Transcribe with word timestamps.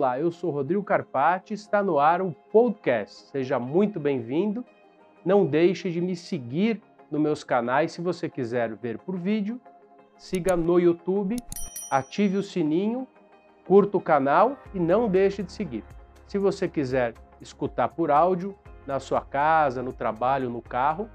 Olá, 0.00 0.18
eu 0.18 0.32
sou 0.32 0.50
Rodrigo 0.50 0.82
Carpati, 0.82 1.52
está 1.52 1.82
no 1.82 1.98
ar 1.98 2.22
um 2.22 2.32
podcast. 2.32 3.26
Seja 3.26 3.58
muito 3.58 4.00
bem-vindo. 4.00 4.64
Não 5.22 5.44
deixe 5.44 5.90
de 5.90 6.00
me 6.00 6.16
seguir 6.16 6.80
nos 7.10 7.20
meus 7.20 7.44
canais 7.44 7.92
se 7.92 8.00
você 8.00 8.26
quiser 8.26 8.74
ver 8.74 8.96
por 8.96 9.18
vídeo. 9.18 9.60
Siga 10.16 10.56
no 10.56 10.80
YouTube, 10.80 11.36
ative 11.90 12.38
o 12.38 12.42
sininho, 12.42 13.06
curta 13.66 13.98
o 13.98 14.00
canal 14.00 14.56
e 14.72 14.80
não 14.80 15.06
deixe 15.06 15.42
de 15.42 15.52
seguir. 15.52 15.84
Se 16.26 16.38
você 16.38 16.66
quiser 16.66 17.12
escutar 17.38 17.88
por 17.88 18.10
áudio, 18.10 18.56
na 18.86 18.98
sua 19.00 19.20
casa, 19.20 19.82
no 19.82 19.92
trabalho, 19.92 20.48
no 20.48 20.62
carro, 20.62 21.10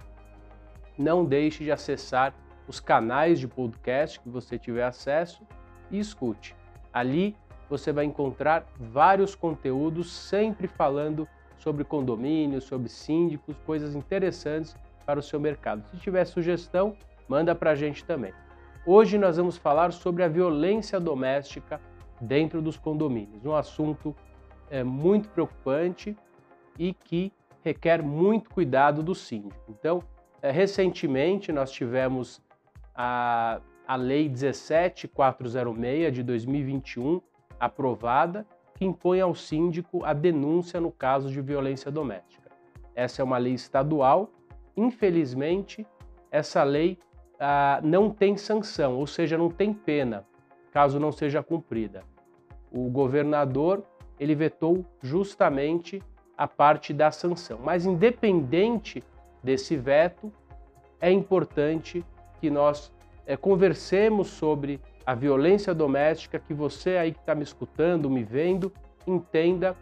não 0.96 1.26
deixe 1.26 1.64
de 1.64 1.72
acessar 1.72 2.36
os 2.68 2.80
canais 2.80 3.40
de 3.40 3.48
podcast 3.48 4.20
que 4.20 4.30
você 4.30 4.60
tiver 4.60 4.84
acesso 4.84 5.42
e 5.90 5.98
escute. 5.98 6.56
Ali 6.94 7.36
você 7.70 7.92
vai 7.92 8.06
encontrar 8.06 8.66
vários 8.80 9.36
conteúdos 9.36 10.12
sempre 10.12 10.68
falando 10.68 11.28
sobre 11.58 11.84
condomínios, 11.84 12.66
sobre 12.66 12.90
síndicos, 12.90 13.56
coisas 13.66 13.96
interessantes 13.96 14.76
para 15.06 15.20
o 15.20 15.24
seu 15.24 15.40
mercado. 15.40 15.84
Se 15.90 15.98
tiver 15.98 16.26
sugestão, 16.26 16.96
manda 17.28 17.56
para 17.56 17.72
a 17.72 17.76
gente 17.76 18.04
também. 18.04 18.34
Hoje 18.86 19.18
nós 19.18 19.38
vamos 19.38 19.58
falar 19.58 19.92
sobre 19.92 20.24
a 20.24 20.28
violência 20.28 21.00
doméstica 21.00 21.82
dentro 22.22 22.62
dos 22.62 22.78
condomínios, 22.78 23.46
um 23.46 23.56
assunto 23.56 24.16
é, 24.70 24.84
muito 24.84 25.28
preocupante 25.30 26.16
e 26.78 26.94
que 26.94 27.34
requer 27.64 28.04
muito 28.04 28.50
cuidado 28.50 29.02
do 29.02 29.16
síndico. 29.16 29.60
Então, 29.68 30.04
é, 30.42 30.52
recentemente 30.52 31.52
nós 31.52 31.72
tivemos 31.72 32.42
a, 32.94 33.60
a 33.88 33.96
Lei 33.96 34.30
17406 34.30 36.14
de 36.14 36.22
2021 36.22 37.22
aprovada, 37.60 38.46
que 38.76 38.86
impõe 38.86 39.22
ao 39.22 39.34
síndico 39.34 40.04
a 40.04 40.14
denúncia 40.14 40.82
no 40.82 40.92
caso 40.92 41.30
de 41.30 41.42
violência 41.42 41.90
doméstica. 41.90 42.52
Essa 42.94 43.22
é 43.22 43.26
uma 43.26 43.38
lei 43.38 43.54
estadual. 43.54 44.30
Infelizmente, 44.76 45.86
essa 46.30 46.64
lei 46.64 46.98
ah, 47.40 47.80
não 47.84 48.10
tem 48.10 48.36
sanção, 48.38 48.98
ou 48.98 49.08
seja, 49.08 49.38
não 49.38 49.50
tem 49.50 49.74
pena, 49.74 50.26
caso 50.72 51.00
não 51.00 51.12
seja 51.12 51.42
cumprida. 51.42 52.04
O 52.72 52.90
governador 52.90 53.84
ele 54.20 54.36
vetou 54.36 54.86
justamente 55.02 56.02
a 56.38 56.48
parte 56.48 56.94
da 56.94 57.12
sanção. 57.12 57.60
Mas 57.64 57.86
independente 57.86 59.04
desse 59.44 59.76
veto, 59.76 60.32
é 61.00 61.12
importante 61.12 62.04
que 62.40 62.50
nós 62.50 62.94
é, 63.26 63.38
conversemos 63.38 64.28
sobre 64.28 64.80
a 65.06 65.14
violência 65.14 65.74
doméstica, 65.74 66.40
que 66.40 66.54
você 66.54 66.98
aí 66.98 67.12
que 67.12 67.20
está 67.20 67.36
me 67.36 67.44
escutando, 67.44 68.10
me 68.10 68.24
vendo, 68.24 68.72
entenda 69.06 69.76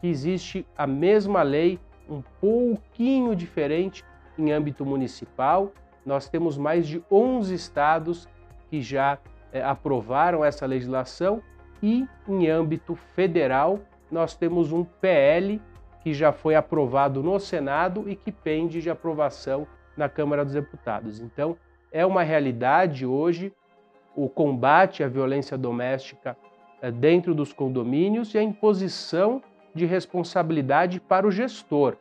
que 0.00 0.08
existe 0.08 0.66
a 0.76 0.86
mesma 0.86 1.42
lei, 1.42 1.78
um 2.08 2.22
pouquinho 2.40 3.36
diferente 3.36 4.04
em 4.38 4.50
âmbito 4.50 4.84
municipal. 4.86 5.72
Nós 6.04 6.28
temos 6.28 6.56
mais 6.56 6.86
de 6.88 7.02
11 7.10 7.54
estados 7.54 8.28
que 8.68 8.80
já 8.80 9.18
é, 9.52 9.62
aprovaram 9.62 10.44
essa 10.44 10.64
legislação 10.64 11.42
e 11.82 12.06
em 12.26 12.48
âmbito 12.48 12.94
federal 12.94 13.80
nós 14.10 14.34
temos 14.34 14.72
um 14.72 14.84
PL 14.84 15.60
que 16.02 16.12
já 16.14 16.32
foi 16.32 16.54
aprovado 16.54 17.22
no 17.22 17.38
Senado 17.38 18.08
e 18.08 18.16
que 18.16 18.32
pende 18.32 18.80
de 18.80 18.90
aprovação 18.90 19.66
na 19.96 20.08
Câmara 20.08 20.44
dos 20.44 20.54
Deputados. 20.54 21.20
Então, 21.20 21.56
é 21.92 22.04
uma 22.06 22.22
realidade 22.22 23.04
hoje 23.04 23.52
o 24.14 24.28
combate 24.28 25.02
à 25.02 25.08
violência 25.08 25.56
doméstica 25.56 26.36
eh, 26.82 26.90
dentro 26.90 27.34
dos 27.34 27.52
condomínios 27.52 28.34
e 28.34 28.38
a 28.38 28.42
imposição 28.42 29.42
de 29.74 29.86
responsabilidade 29.86 31.00
para 31.00 31.26
o 31.26 31.30
gestor. 31.30 31.96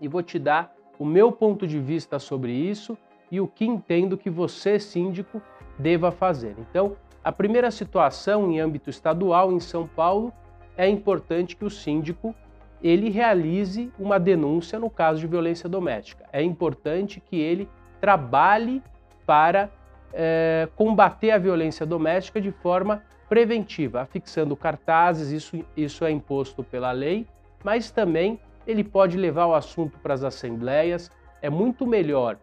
E 0.00 0.08
vou 0.08 0.22
te 0.22 0.38
dar 0.38 0.74
o 0.98 1.04
meu 1.04 1.30
ponto 1.30 1.66
de 1.66 1.78
vista 1.78 2.18
sobre 2.18 2.52
isso 2.52 2.96
e 3.30 3.40
o 3.40 3.46
que 3.46 3.64
entendo 3.64 4.16
que 4.16 4.30
você, 4.30 4.78
síndico, 4.78 5.40
deva 5.78 6.10
fazer. 6.10 6.54
Então, 6.58 6.96
a 7.22 7.30
primeira 7.30 7.70
situação 7.70 8.50
em 8.50 8.58
âmbito 8.58 8.88
estadual 8.88 9.52
em 9.52 9.60
São 9.60 9.86
Paulo 9.86 10.32
é 10.76 10.88
importante 10.88 11.56
que 11.56 11.64
o 11.64 11.70
síndico 11.70 12.34
ele 12.82 13.10
realize 13.10 13.92
uma 13.98 14.18
denúncia 14.18 14.78
no 14.78 14.88
caso 14.88 15.20
de 15.20 15.26
violência 15.26 15.68
doméstica. 15.68 16.24
É 16.32 16.42
importante 16.42 17.20
que 17.20 17.36
ele 17.36 17.68
trabalhe 18.00 18.82
para 19.26 19.68
é, 20.12 20.68
combater 20.76 21.30
a 21.30 21.38
violência 21.38 21.84
doméstica 21.84 22.40
de 22.40 22.50
forma 22.50 23.02
preventiva, 23.28 24.00
afixando 24.00 24.56
cartazes, 24.56 25.30
isso, 25.30 25.64
isso 25.76 26.04
é 26.04 26.10
imposto 26.10 26.64
pela 26.64 26.92
lei, 26.92 27.26
mas 27.62 27.90
também 27.90 28.40
ele 28.66 28.82
pode 28.82 29.16
levar 29.16 29.46
o 29.46 29.54
assunto 29.54 29.98
para 29.98 30.14
as 30.14 30.24
assembleias. 30.24 31.10
É 31.42 31.50
muito 31.50 31.86
melhor 31.86 32.38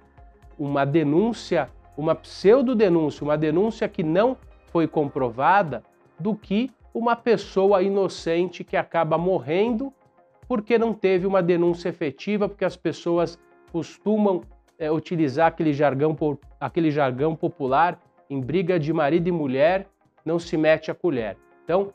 uma 0.57 0.85
denúncia, 0.85 1.69
uma 1.97 2.15
pseudo-denúncia, 2.15 3.23
uma 3.23 3.37
denúncia 3.37 3.87
que 3.87 4.03
não 4.03 4.37
foi 4.71 4.87
comprovada, 4.87 5.83
do 6.17 6.33
que 6.35 6.71
uma 6.93 7.15
pessoa 7.15 7.81
inocente 7.81 8.63
que 8.63 8.77
acaba 8.77 9.17
morrendo 9.17 9.91
porque 10.47 10.77
não 10.77 10.93
teve 10.93 11.25
uma 11.25 11.41
denúncia 11.41 11.89
efetiva, 11.89 12.47
porque 12.47 12.65
as 12.65 12.77
pessoas 12.77 13.37
costumam 13.71 14.41
é, 14.77 14.91
utilizar 14.91 15.47
aquele 15.47 15.73
jargão, 15.73 16.15
aquele 16.59 16.91
jargão 16.91 17.35
popular 17.35 17.99
em 18.29 18.39
briga 18.39 18.79
de 18.79 18.91
marido 18.91 19.27
e 19.27 19.31
mulher, 19.31 19.87
não 20.23 20.39
se 20.39 20.57
mete 20.57 20.89
a 20.89 20.95
colher. 20.95 21.37
Então, 21.63 21.93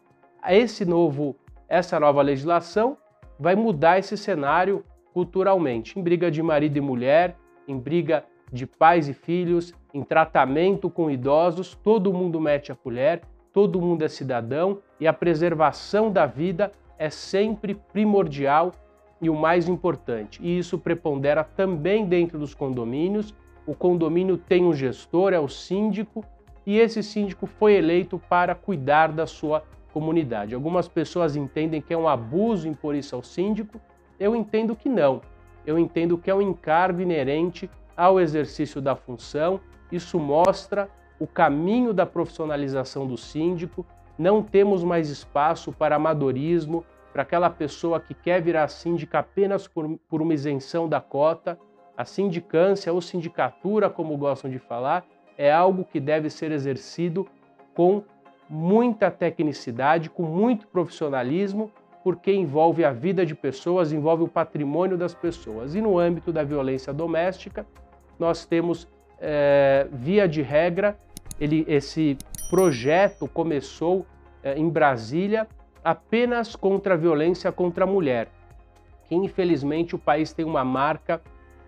esse 0.48 0.84
novo, 0.84 1.36
essa 1.68 1.98
nova 1.98 2.22
legislação 2.22 2.96
vai 3.38 3.56
mudar 3.56 3.98
esse 3.98 4.16
cenário 4.16 4.84
culturalmente. 5.12 5.98
Em 5.98 6.02
briga 6.02 6.30
de 6.30 6.42
marido 6.42 6.76
e 6.76 6.80
mulher, 6.80 7.36
em 7.66 7.76
briga 7.78 8.24
de 8.52 8.66
pais 8.66 9.08
e 9.08 9.14
filhos, 9.14 9.72
em 9.92 10.02
tratamento 10.02 10.88
com 10.88 11.10
idosos, 11.10 11.74
todo 11.74 12.12
mundo 12.12 12.40
mete 12.40 12.70
a 12.70 12.74
colher, 12.74 13.22
todo 13.52 13.80
mundo 13.80 14.04
é 14.04 14.08
cidadão 14.08 14.78
e 14.98 15.06
a 15.06 15.12
preservação 15.12 16.10
da 16.10 16.26
vida 16.26 16.72
é 16.98 17.10
sempre 17.10 17.74
primordial 17.74 18.72
e 19.20 19.28
o 19.28 19.34
mais 19.34 19.68
importante. 19.68 20.40
E 20.42 20.58
isso 20.58 20.78
prepondera 20.78 21.44
também 21.44 22.06
dentro 22.06 22.38
dos 22.38 22.54
condomínios. 22.54 23.34
O 23.66 23.74
condomínio 23.74 24.36
tem 24.36 24.64
um 24.64 24.72
gestor, 24.72 25.32
é 25.32 25.38
o 25.38 25.48
síndico, 25.48 26.24
e 26.66 26.78
esse 26.78 27.02
síndico 27.02 27.46
foi 27.46 27.74
eleito 27.74 28.18
para 28.28 28.54
cuidar 28.54 29.08
da 29.08 29.26
sua 29.26 29.62
comunidade. 29.92 30.54
Algumas 30.54 30.88
pessoas 30.88 31.36
entendem 31.36 31.80
que 31.80 31.92
é 31.92 31.98
um 31.98 32.08
abuso 32.08 32.68
impor 32.68 32.94
isso 32.94 33.14
ao 33.14 33.22
síndico. 33.22 33.80
Eu 34.18 34.34
entendo 34.34 34.74
que 34.74 34.88
não. 34.88 35.20
Eu 35.66 35.78
entendo 35.78 36.16
que 36.16 36.30
é 36.30 36.34
um 36.34 36.42
encargo 36.42 37.00
inerente 37.00 37.68
ao 37.96 38.18
exercício 38.18 38.80
da 38.80 38.96
função. 38.96 39.60
Isso 39.90 40.18
mostra 40.18 40.88
o 41.18 41.26
caminho 41.26 41.92
da 41.92 42.06
profissionalização 42.06 43.06
do 43.06 43.16
síndico. 43.16 43.84
Não 44.18 44.42
temos 44.42 44.82
mais 44.82 45.10
espaço 45.10 45.72
para 45.72 45.96
amadorismo, 45.96 46.84
para 47.12 47.22
aquela 47.22 47.50
pessoa 47.50 48.00
que 48.00 48.14
quer 48.14 48.40
virar 48.40 48.68
síndica 48.68 49.18
apenas 49.18 49.66
por, 49.66 49.98
por 50.08 50.22
uma 50.22 50.34
isenção 50.34 50.88
da 50.88 51.00
cota, 51.00 51.58
a 51.96 52.04
sindicância 52.04 52.92
ou 52.92 53.00
sindicatura, 53.00 53.90
como 53.90 54.16
gostam 54.16 54.50
de 54.50 54.58
falar, 54.58 55.04
é 55.36 55.52
algo 55.52 55.84
que 55.84 55.98
deve 56.00 56.30
ser 56.30 56.52
exercido 56.52 57.26
com 57.74 58.02
muita 58.48 59.10
tecnicidade, 59.10 60.10
com 60.10 60.22
muito 60.22 60.66
profissionalismo, 60.68 61.70
porque 62.02 62.32
envolve 62.32 62.84
a 62.84 62.92
vida 62.92 63.26
de 63.26 63.34
pessoas, 63.34 63.92
envolve 63.92 64.24
o 64.24 64.28
patrimônio 64.28 64.96
das 64.96 65.14
pessoas. 65.14 65.74
E 65.74 65.80
no 65.80 65.98
âmbito 65.98 66.32
da 66.32 66.42
violência 66.42 66.92
doméstica, 66.92 67.66
nós 68.18 68.44
temos, 68.46 68.88
é, 69.18 69.86
via 69.92 70.26
de 70.26 70.42
regra, 70.42 70.96
ele, 71.38 71.64
esse 71.68 72.16
projeto 72.50 73.28
começou 73.28 74.06
é, 74.42 74.58
em 74.58 74.68
Brasília 74.68 75.46
apenas 75.84 76.54
contra 76.54 76.94
a 76.94 76.96
violência 76.96 77.50
contra 77.50 77.84
a 77.84 77.86
mulher, 77.86 78.28
que 79.08 79.14
infelizmente 79.14 79.94
o 79.94 79.98
país 79.98 80.32
tem 80.32 80.44
uma 80.44 80.64
marca 80.64 81.20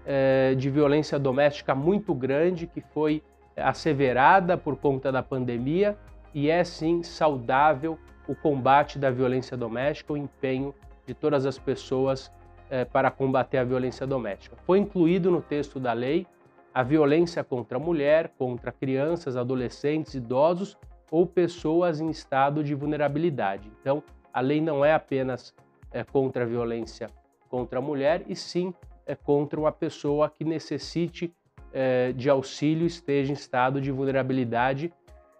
eh, 0.07 0.55
de 0.57 0.71
violência 0.71 1.19
doméstica 1.19 1.75
muito 1.75 2.15
grande, 2.15 2.67
que 2.67 2.81
foi 2.81 3.23
asseverada 3.57 4.57
por 4.57 4.77
conta 4.77 5.11
da 5.11 5.23
pandemia, 5.23 5.97
e 6.35 6.49
é 6.49 6.65
sim 6.65 7.03
saudável 7.03 7.99
o 8.27 8.35
combate 8.35 8.99
da 8.99 9.11
violência 9.11 9.57
doméstica, 9.57 10.13
o 10.13 10.17
empenho 10.17 10.75
de 11.07 11.15
todas 11.15 11.45
as 11.45 11.59
pessoas 11.59 12.33
eh, 12.71 12.85
para 12.85 13.11
combater 13.11 13.59
a 13.59 13.65
violência 13.65 14.07
doméstica. 14.07 14.57
Foi 14.65 14.79
incluído 14.79 15.31
no 15.31 15.43
texto 15.43 15.81
da 15.81 15.93
lei 15.93 16.27
a 16.75 16.83
violência 16.83 17.45
contra 17.45 17.77
a 17.77 17.81
mulher, 17.81 18.33
contra 18.39 18.73
crianças, 18.73 19.37
adolescentes, 19.37 20.15
idosos 20.15 20.79
ou 21.13 21.27
pessoas 21.27 22.01
em 22.01 22.09
estado 22.09 22.65
de 22.65 22.75
vulnerabilidade. 22.75 23.71
Então, 23.79 24.03
a 24.33 24.41
lei 24.41 24.63
não 24.63 24.83
é 24.83 24.95
apenas 24.95 25.55
é, 25.93 26.03
contra 26.03 26.45
a 26.45 26.47
violência 26.47 27.11
contra 27.51 27.81
a 27.81 27.83
mulher, 27.83 28.25
e 28.27 28.35
sim 28.35 28.73
é 29.05 29.15
contra 29.15 29.61
uma 29.61 29.71
pessoa 29.71 30.31
que 30.31 30.43
necessite 30.43 31.31
é, 31.71 32.13
de 32.13 32.31
auxílio, 32.31 32.87
esteja 32.87 33.31
em 33.31 33.35
estado 33.35 33.79
de 33.79 33.93
vulnerabilidade. 33.93 34.91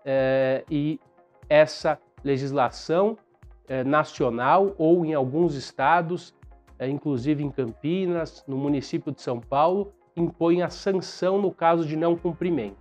É, 0.05 0.63
e 0.71 1.01
essa 1.49 1.99
legislação 2.23 3.17
é, 3.67 3.83
nacional 3.83 4.75
ou 4.77 5.07
em 5.07 5.15
alguns 5.15 5.55
estados, 5.55 6.35
é, 6.79 6.87
inclusive 6.87 7.43
em 7.43 7.51
Campinas, 7.51 8.45
no 8.47 8.59
município 8.59 9.11
de 9.11 9.23
São 9.23 9.41
Paulo, 9.41 9.91
impõe 10.15 10.61
a 10.61 10.69
sanção 10.69 11.41
no 11.41 11.51
caso 11.51 11.87
de 11.87 11.97
não 11.97 12.15
cumprimento. 12.15 12.77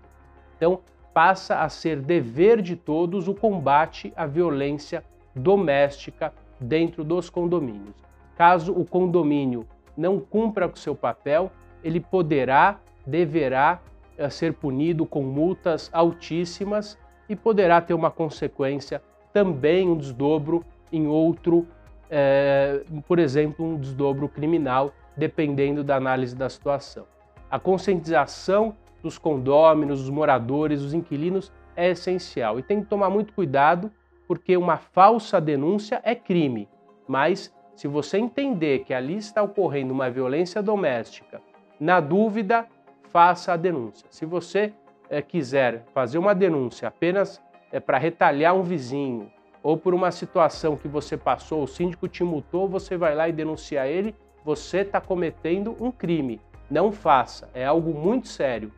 Então, 0.57 0.81
passa 1.13 1.61
a 1.61 1.69
ser 1.69 1.99
dever 1.99 2.61
de 2.61 2.75
todos 2.75 3.27
o 3.27 3.33
combate 3.33 4.13
à 4.15 4.25
violência 4.25 5.03
doméstica 5.35 6.33
dentro 6.59 7.03
dos 7.03 7.29
condomínios. 7.29 7.95
Caso 8.37 8.73
o 8.73 8.85
condomínio 8.85 9.65
não 9.95 10.19
cumpra 10.19 10.67
com 10.67 10.75
seu 10.75 10.95
papel, 10.95 11.51
ele 11.83 11.99
poderá, 11.99 12.79
deverá 13.05 13.81
eh, 14.17 14.29
ser 14.29 14.53
punido 14.53 15.05
com 15.05 15.21
multas 15.21 15.89
altíssimas 15.91 16.97
e 17.27 17.35
poderá 17.35 17.81
ter 17.81 17.93
uma 17.93 18.11
consequência 18.11 19.01
também 19.33 19.87
um 19.87 19.97
desdobro 19.97 20.65
em 20.91 21.07
outro, 21.07 21.65
é, 22.09 22.81
por 23.07 23.19
exemplo, 23.19 23.65
um 23.65 23.77
desdobro 23.77 24.27
criminal, 24.27 24.93
dependendo 25.15 25.83
da 25.83 25.95
análise 25.95 26.35
da 26.35 26.49
situação. 26.49 27.05
A 27.49 27.57
conscientização 27.57 28.75
dos 29.01 29.17
condôminos, 29.17 30.01
dos 30.01 30.09
moradores, 30.09 30.81
dos 30.81 30.93
inquilinos 30.93 31.51
é 31.75 31.89
essencial 31.89 32.59
e 32.59 32.63
tem 32.63 32.81
que 32.81 32.87
tomar 32.87 33.09
muito 33.09 33.33
cuidado 33.33 33.91
porque 34.27 34.55
uma 34.55 34.77
falsa 34.77 35.41
denúncia 35.41 36.01
é 36.03 36.15
crime, 36.15 36.69
mas 37.07 37.53
se 37.75 37.87
você 37.87 38.17
entender 38.17 38.83
que 38.85 38.93
ali 38.93 39.17
está 39.17 39.41
ocorrendo 39.41 39.93
uma 39.93 40.09
violência 40.09 40.61
doméstica, 40.61 41.41
na 41.79 41.99
dúvida, 41.99 42.67
faça 43.09 43.53
a 43.53 43.57
denúncia. 43.57 44.05
Se 44.09 44.25
você 44.25 44.73
é, 45.09 45.21
quiser 45.21 45.83
fazer 45.93 46.17
uma 46.17 46.33
denúncia 46.35 46.87
apenas 46.87 47.41
é, 47.71 47.79
para 47.79 47.97
retalhar 47.97 48.55
um 48.55 48.63
vizinho 48.63 49.31
ou 49.63 49.75
por 49.77 49.93
uma 49.93 50.11
situação 50.11 50.77
que 50.77 50.87
você 50.87 51.17
passou, 51.17 51.63
o 51.63 51.67
síndico 51.67 52.07
te 52.07 52.23
multou, 52.23 52.67
você 52.67 52.95
vai 52.95 53.15
lá 53.15 53.27
e 53.27 53.33
denuncia 53.33 53.87
ele, 53.87 54.15
você 54.45 54.79
está 54.79 55.01
cometendo 55.01 55.75
um 55.79 55.91
crime. 55.91 56.39
Não 56.69 56.91
faça, 56.91 57.49
é 57.53 57.65
algo 57.65 57.93
muito 57.93 58.27
sério. 58.27 58.71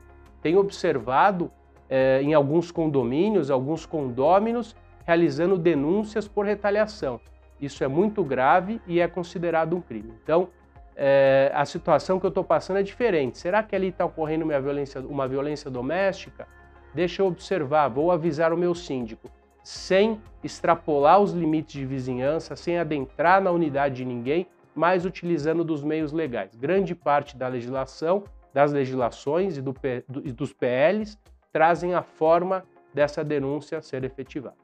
Tenho 0.43 0.59
observado 0.59 1.49
é, 1.89 2.21
em 2.21 2.33
alguns 2.33 2.69
condomínios, 2.69 3.49
alguns 3.49 3.85
condôminos, 3.85 4.75
realizando 5.05 5.57
denúncias 5.57 6.27
por 6.27 6.45
retaliação. 6.45 7.19
Isso 7.59 7.83
é 7.83 7.87
muito 7.87 8.23
grave 8.23 8.81
e 8.85 8.99
é 8.99 9.07
considerado 9.07 9.75
um 9.75 9.81
crime. 9.81 10.13
Então, 10.21 10.49
é, 10.95 11.51
a 11.55 11.65
situação 11.65 12.19
que 12.19 12.25
eu 12.25 12.29
estou 12.29 12.43
passando 12.43 12.77
é 12.77 12.83
diferente. 12.83 13.37
Será 13.37 13.63
que 13.63 13.75
ali 13.75 13.87
está 13.87 14.05
ocorrendo 14.05 14.45
violência, 14.45 15.01
uma 15.01 15.27
violência 15.27 15.71
doméstica? 15.71 16.47
Deixa 16.93 17.21
eu 17.21 17.27
observar, 17.27 17.87
vou 17.87 18.11
avisar 18.11 18.53
o 18.53 18.57
meu 18.57 18.75
síndico, 18.75 19.31
sem 19.63 20.21
extrapolar 20.43 21.19
os 21.19 21.31
limites 21.31 21.73
de 21.73 21.85
vizinhança, 21.85 22.55
sem 22.55 22.77
adentrar 22.77 23.41
na 23.41 23.49
unidade 23.49 23.95
de 23.95 24.05
ninguém, 24.05 24.45
mas 24.75 25.05
utilizando 25.05 25.63
dos 25.63 25.83
meios 25.83 26.11
legais. 26.11 26.55
Grande 26.55 26.93
parte 26.93 27.35
da 27.37 27.47
legislação, 27.47 28.25
das 28.53 28.71
legislações 28.71 29.57
e, 29.57 29.61
do, 29.61 29.73
do, 30.07 30.27
e 30.27 30.31
dos 30.31 30.53
PLs 30.53 31.17
trazem 31.51 31.93
a 31.93 32.01
forma 32.01 32.63
dessa 32.93 33.23
denúncia 33.23 33.81
ser 33.81 34.03
efetivada. 34.03 34.55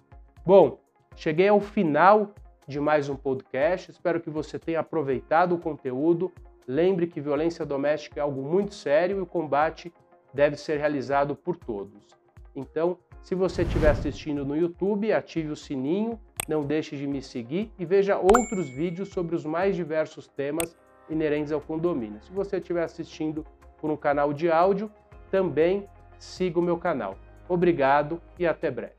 Bom, 0.45 0.79
cheguei 1.15 1.47
ao 1.47 1.59
final 1.59 2.33
de 2.67 2.79
mais 2.79 3.09
um 3.09 3.15
podcast. 3.15 3.89
Espero 3.89 4.21
que 4.21 4.29
você 4.29 4.59
tenha 4.59 4.79
aproveitado 4.79 5.55
o 5.55 5.57
conteúdo. 5.57 6.31
Lembre 6.67 7.07
que 7.07 7.19
violência 7.19 7.65
doméstica 7.65 8.19
é 8.19 8.23
algo 8.23 8.43
muito 8.43 8.75
sério 8.75 9.17
e 9.17 9.21
o 9.21 9.25
combate 9.25 9.91
deve 10.31 10.55
ser 10.55 10.77
realizado 10.77 11.35
por 11.35 11.57
todos. 11.57 12.07
Então, 12.55 12.97
se 13.23 13.33
você 13.33 13.63
estiver 13.63 13.89
assistindo 13.89 14.45
no 14.45 14.55
YouTube, 14.55 15.11
ative 15.11 15.49
o 15.49 15.55
sininho, 15.55 16.19
não 16.47 16.63
deixe 16.63 16.95
de 16.95 17.07
me 17.07 17.21
seguir 17.21 17.71
e 17.77 17.85
veja 17.85 18.17
outros 18.17 18.69
vídeos 18.69 19.09
sobre 19.09 19.35
os 19.35 19.45
mais 19.45 19.75
diversos 19.75 20.27
temas 20.27 20.77
inerentes 21.09 21.51
ao 21.51 21.61
condomínio. 21.61 22.21
Se 22.21 22.31
você 22.31 22.57
estiver 22.57 22.83
assistindo 22.83 23.45
por 23.81 23.89
um 23.89 23.97
canal 23.97 24.33
de 24.33 24.51
áudio, 24.51 24.91
também 25.31 25.87
siga 26.17 26.59
o 26.59 26.63
meu 26.63 26.77
canal. 26.77 27.15
Obrigado 27.47 28.21
e 28.37 28.45
até 28.45 28.69
breve. 28.69 28.98